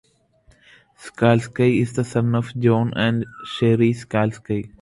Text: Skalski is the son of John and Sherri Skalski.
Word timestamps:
Skalski 0.97 1.79
is 1.79 1.93
the 1.93 2.03
son 2.03 2.33
of 2.33 2.57
John 2.59 2.91
and 2.95 3.23
Sherri 3.45 3.93
Skalski. 3.93 4.71